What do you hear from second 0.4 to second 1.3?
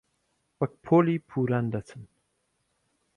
وەک پۆلی